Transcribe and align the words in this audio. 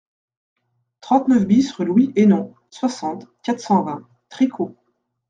trente-neuf 1.01 1.45
BIS 1.45 1.73
rue 1.73 1.85
Louis 1.85 2.11
Hennon, 2.15 2.55
soixante, 2.71 3.27
quatre 3.43 3.59
cent 3.59 3.83
vingt, 3.83 4.01
Tricot 4.29 4.75